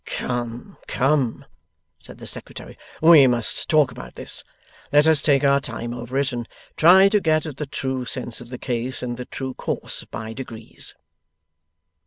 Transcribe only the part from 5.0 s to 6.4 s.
us take our time over it,